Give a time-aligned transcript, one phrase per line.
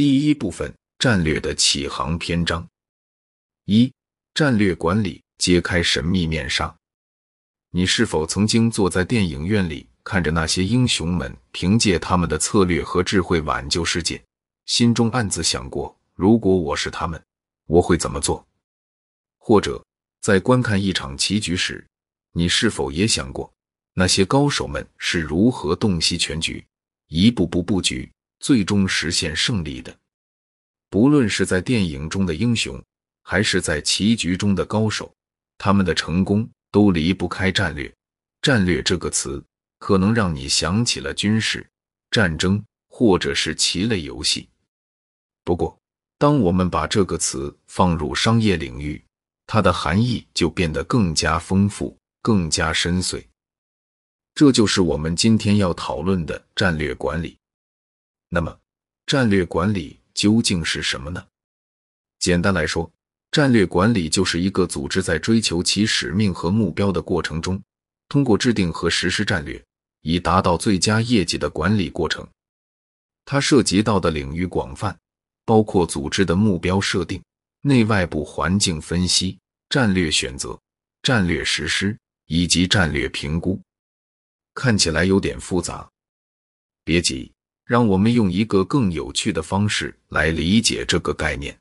[0.00, 2.66] 第一部分：战略的起航篇章。
[3.66, 3.92] 一、
[4.32, 6.74] 战略管理揭开神秘面纱。
[7.70, 14.24] 你是否曾经坐在电影院里，看着那些英雄们凭借他们的策略和智慧挽救世界，
[14.64, 17.22] 心中暗自想过：如果我是他们，
[17.66, 18.42] 我会怎么做？
[19.36, 19.84] 或者，
[20.22, 21.86] 在观看一场棋局时，
[22.32, 23.52] 你是否也想过，
[23.92, 26.64] 那些高手们是如何洞悉全局，
[27.08, 28.10] 一步步布局？
[28.40, 29.96] 最终实现胜利的，
[30.88, 32.82] 不论是在电影中的英雄，
[33.22, 35.14] 还是在棋局中的高手，
[35.58, 37.92] 他们的成功都离不开战略。
[38.42, 39.44] 战略这个词，
[39.78, 41.64] 可能让你想起了军事、
[42.10, 44.48] 战争，或者是棋类游戏。
[45.44, 45.78] 不过，
[46.16, 49.04] 当我们把这个词放入商业领域，
[49.46, 53.22] 它的含义就变得更加丰富、更加深邃。
[54.34, 57.36] 这就是我们今天要讨论的战略管理。
[58.32, 58.56] 那么，
[59.06, 61.26] 战略管理究竟是什么呢？
[62.20, 62.88] 简单来说，
[63.32, 67.60] 战略管理就是一个组织在追求其使命和目标的过程中，
[68.08, 69.60] 通过制定和实施战略，
[70.02, 72.24] 以达到最佳业绩的管理过程。
[73.24, 74.96] 它涉及到的领域广泛，
[75.44, 77.20] 包括组织的目标设定、
[77.62, 79.36] 内外部环境分析、
[79.68, 80.56] 战略选择、
[81.02, 83.60] 战略实施以及战略评估。
[84.54, 85.90] 看起来有点复杂，
[86.84, 87.32] 别急。
[87.70, 91.56] 让我们用一个更有趣的方式来理解这个概念。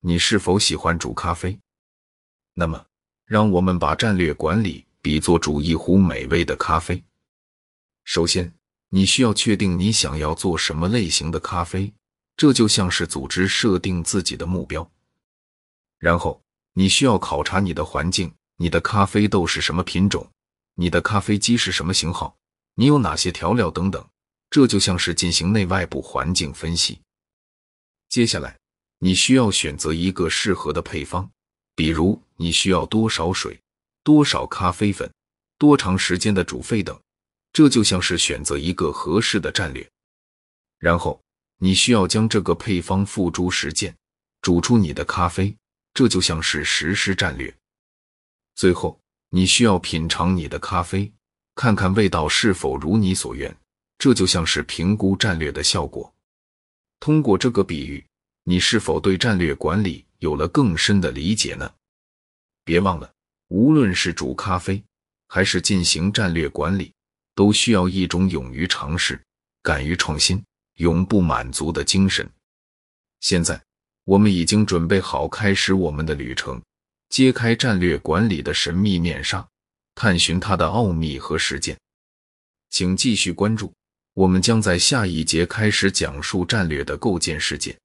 [0.00, 1.58] 你是否喜欢煮咖啡？
[2.54, 2.86] 那么，
[3.26, 7.04] 让我们把战略管理比作煮一壶美味的咖啡。
[8.04, 8.50] 首先，
[8.88, 11.92] 你需要确定你想要做什么类型的咖啡，
[12.34, 14.90] 这就像是组织设定自己的目标。
[15.98, 20.26] 然后，你需要考察你的环境，你的咖啡豆是什么品种，
[20.76, 22.38] 你的咖啡机是什么型号，
[22.76, 24.02] 你有哪些调料等等。
[24.50, 27.00] 这就像是进行内外部环境分析。
[28.08, 28.58] 接下来，
[28.98, 31.30] 你需要选择一个适合的配方，
[31.76, 33.58] 比如你需要多少水、
[34.02, 35.08] 多少咖啡粉、
[35.56, 37.00] 多长时间的煮沸等。
[37.52, 39.88] 这就像是选择一个合适的战略。
[40.78, 41.20] 然后，
[41.58, 43.96] 你需要将这个配方付诸实践，
[44.40, 45.56] 煮出你的咖啡。
[45.92, 47.52] 这就像是实施战略。
[48.54, 51.12] 最后，你需要品尝你的咖啡，
[51.56, 53.54] 看看味道是否如你所愿。
[54.00, 56.10] 这就像是评估战略的效果。
[57.00, 58.02] 通过这个比喻，
[58.44, 61.70] 你是否对战略管理有了更深的理解呢？
[62.64, 63.12] 别忘了，
[63.48, 64.82] 无论是煮咖啡，
[65.28, 66.90] 还是进行战略管理，
[67.34, 69.22] 都需要一种勇于尝试、
[69.62, 70.42] 敢于创新、
[70.76, 72.26] 永不满足的精神。
[73.20, 73.62] 现在，
[74.04, 76.58] 我们已经准备好开始我们的旅程，
[77.10, 79.46] 揭开战略管理的神秘面纱，
[79.94, 81.78] 探寻它的奥秘和实践。
[82.70, 83.70] 请继续关注。
[84.14, 87.76] 我们将在下一节开始讲述战略的构建事件。